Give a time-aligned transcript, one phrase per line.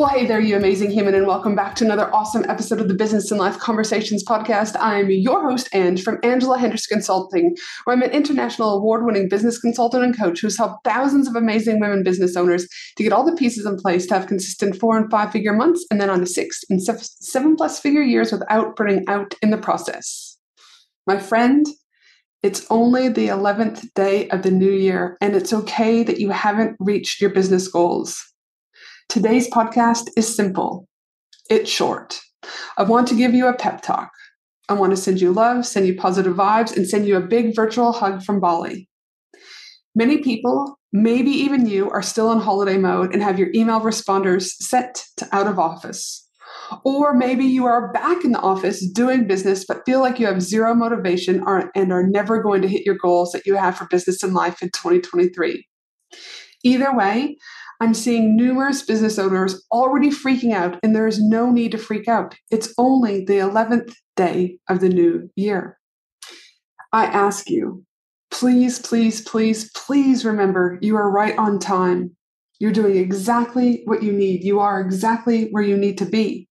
[0.00, 2.94] Well, hey there, you amazing human, and welcome back to another awesome episode of the
[2.94, 4.74] Business and Life Conversations podcast.
[4.80, 7.54] I'm your host, Ange, from Angela Henderson Consulting,
[7.84, 11.80] where I'm an international award winning business consultant and coach who's helped thousands of amazing
[11.80, 15.10] women business owners to get all the pieces in place to have consistent four and
[15.10, 19.04] five figure months and then on to six and seven plus figure years without burning
[19.06, 20.38] out in the process.
[21.06, 21.66] My friend,
[22.42, 26.78] it's only the 11th day of the new year, and it's okay that you haven't
[26.80, 28.29] reached your business goals.
[29.10, 30.86] Today's podcast is simple,
[31.50, 32.20] it's short.
[32.78, 34.12] I want to give you a pep talk.
[34.68, 37.56] I want to send you love, send you positive vibes, and send you a big
[37.56, 38.88] virtual hug from Bali.
[39.96, 44.44] Many people, maybe even you, are still in holiday mode and have your email responders
[44.44, 46.24] set to out of office.
[46.84, 50.40] Or maybe you are back in the office doing business, but feel like you have
[50.40, 51.42] zero motivation
[51.74, 54.62] and are never going to hit your goals that you have for business and life
[54.62, 55.66] in 2023.
[56.62, 57.36] Either way,
[57.80, 62.08] I'm seeing numerous business owners already freaking out, and there is no need to freak
[62.08, 62.34] out.
[62.50, 65.78] It's only the 11th day of the new year.
[66.92, 67.84] I ask you,
[68.30, 72.14] please, please, please, please remember you are right on time.
[72.58, 74.44] You're doing exactly what you need.
[74.44, 76.48] You are exactly where you need to be.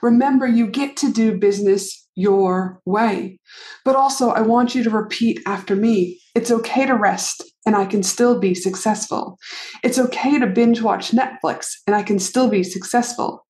[0.00, 3.38] Remember, you get to do business your way.
[3.84, 6.18] But also, I want you to repeat after me.
[6.34, 9.38] It's okay to rest and I can still be successful.
[9.82, 13.44] It's okay to binge watch Netflix and I can still be successful.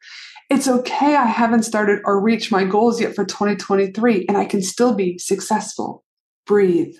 [0.48, 4.62] It's okay I haven't started or reached my goals yet for 2023 and I can
[4.62, 6.02] still be successful.
[6.46, 6.94] Breathe.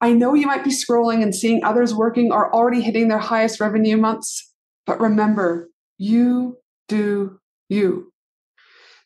[0.00, 3.60] I know you might be scrolling and seeing others working or already hitting their highest
[3.60, 4.52] revenue months,
[4.86, 5.68] but remember,
[5.98, 8.12] you do you.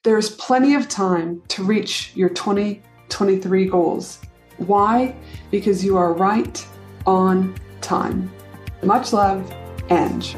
[0.04, 4.20] There is plenty of time to reach your 2023 goals.
[4.58, 5.16] Why?
[5.50, 6.64] Because you are right
[7.06, 8.30] on time.
[8.82, 9.48] Much love,
[9.90, 10.36] Ange.